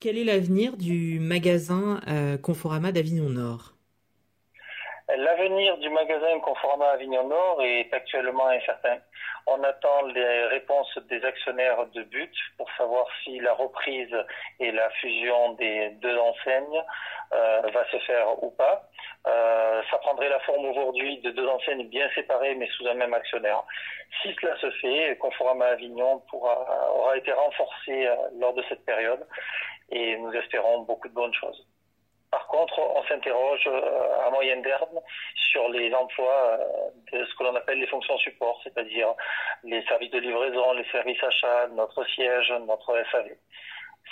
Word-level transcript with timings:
Quel 0.00 0.16
est 0.16 0.24
l'avenir 0.24 0.78
du 0.78 1.20
magasin 1.20 2.00
euh, 2.08 2.38
Conforama 2.38 2.90
d'Avignon 2.90 3.28
Nord? 3.28 3.74
L'avenir 5.14 5.76
du 5.76 5.90
magasin 5.90 6.40
Conforama 6.40 6.86
Avignon 6.86 7.28
Nord 7.28 7.60
est 7.62 7.92
actuellement 7.92 8.48
incertain. 8.48 8.96
On 9.46 9.62
attend 9.62 10.06
les 10.06 10.44
réponses 10.46 10.98
des 11.10 11.22
actionnaires 11.22 11.84
de 11.94 12.02
but 12.04 12.32
pour 12.56 12.66
savoir 12.78 13.04
si 13.22 13.40
la 13.40 13.52
reprise 13.52 14.16
et 14.58 14.72
la 14.72 14.88
fusion 15.02 15.52
des 15.54 15.90
deux 16.00 16.16
enseignes 16.16 16.82
euh, 17.34 17.60
va 17.70 17.84
se 17.90 17.98
faire 18.06 18.42
ou 18.42 18.50
pas. 18.52 18.88
Euh, 19.26 19.82
ça 19.90 19.98
prendrait 19.98 20.30
la 20.30 20.40
forme 20.40 20.64
aujourd'hui 20.64 21.18
de 21.18 21.30
deux 21.30 21.46
enseignes 21.46 21.86
bien 21.88 22.08
séparées 22.14 22.54
mais 22.54 22.68
sous 22.68 22.86
un 22.86 22.94
même 22.94 23.12
actionnaire. 23.12 23.64
Si 24.22 24.34
cela 24.40 24.56
se 24.60 24.70
fait, 24.80 25.18
Conforama 25.18 25.66
Avignon 25.66 26.22
aura 26.32 27.16
été 27.18 27.32
renforcé 27.32 28.08
lors 28.38 28.54
de 28.54 28.64
cette 28.70 28.84
période 28.86 29.26
et 29.90 30.16
nous 30.18 30.32
espérons 30.32 30.82
beaucoup 30.82 31.08
de 31.08 31.14
bonnes 31.14 31.34
choses. 31.34 31.66
Par 32.30 32.46
contre, 32.46 32.78
on 32.78 33.02
s'interroge 33.08 33.66
euh, 33.66 34.26
à 34.26 34.30
moyen 34.30 34.62
terme 34.62 35.00
sur 35.50 35.68
les 35.70 35.92
emplois 35.92 36.58
euh, 36.60 37.18
de 37.18 37.24
ce 37.24 37.34
que 37.34 37.42
l'on 37.42 37.56
appelle 37.56 37.80
les 37.80 37.88
fonctions 37.88 38.16
support, 38.18 38.60
c'est-à-dire 38.62 39.08
les 39.64 39.82
services 39.86 40.12
de 40.12 40.18
livraison, 40.18 40.72
les 40.74 40.88
services 40.92 41.22
achats, 41.22 41.66
notre 41.74 42.06
siège, 42.10 42.52
notre 42.68 43.02
SAV. 43.10 43.30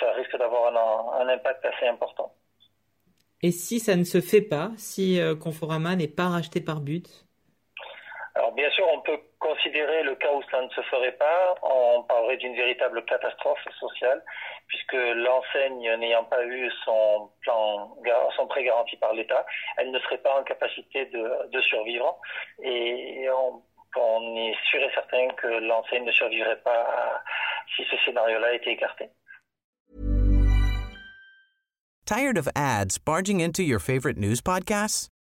Ça 0.00 0.12
risque 0.12 0.36
d'avoir 0.38 0.72
un, 0.72 1.26
un, 1.26 1.28
impact 1.28 1.64
assez 1.66 1.86
important. 1.86 2.32
Et 3.42 3.50
si 3.50 3.80
ça 3.80 3.96
ne 3.96 4.04
se 4.04 4.22
fait 4.22 4.40
pas, 4.40 4.70
si 4.78 5.20
euh, 5.20 5.34
Conforama 5.36 5.94
n'est 5.94 6.08
pas 6.08 6.28
racheté 6.28 6.62
par 6.62 6.80
but? 6.80 7.25
Alors 8.36 8.52
bien 8.52 8.68
sûr, 8.70 8.86
on 8.92 9.00
peut 9.00 9.18
considérer 9.38 10.02
le 10.02 10.14
cas 10.14 10.30
où 10.30 10.42
cela 10.42 10.62
ne 10.62 10.68
se 10.68 10.82
ferait 10.82 11.12
pas, 11.12 11.54
on 11.62 12.02
parlerait 12.02 12.36
d'une 12.36 12.54
véritable 12.54 13.02
catastrophe 13.06 13.66
sociale, 13.80 14.22
puisque 14.66 14.92
l'enseigne 14.92 15.96
n'ayant 15.96 16.24
pas 16.24 16.44
eu 16.44 16.70
son 16.84 17.30
plan, 17.40 17.96
son 18.36 18.46
prêt 18.46 18.62
garanti 18.62 18.96
par 18.96 19.14
l'État, 19.14 19.46
elle 19.78 19.90
ne 19.90 19.98
serait 20.00 20.18
pas 20.18 20.38
en 20.38 20.44
capacité 20.44 21.06
de, 21.06 21.48
de 21.50 21.60
survivre. 21.62 22.20
Et 22.62 23.26
on, 23.30 23.62
on, 23.96 24.36
est 24.36 24.54
sûr 24.70 24.82
et 24.82 24.90
certain 24.92 25.28
que 25.28 25.46
l'enseigne 25.46 26.04
ne 26.04 26.12
survivrait 26.12 26.60
pas 26.60 27.22
si 27.74 27.84
ce 27.90 27.96
scénario-là 28.04 28.52
était 28.52 28.72
écarté. 28.72 29.08
Tired 32.04 32.36
of 32.36 32.48
ads 32.54 32.98
barging 32.98 33.40
into 33.40 33.62
your 33.62 33.80
favorite 33.80 34.18
news 34.18 34.42
podcasts? 34.42 35.08